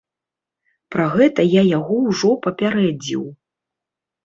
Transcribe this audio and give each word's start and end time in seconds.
Пра 0.95 1.05
гэта 1.17 1.41
я 1.59 1.63
яго 1.77 1.95
ўжо 2.07 2.33
папярэдзіў. 2.49 3.25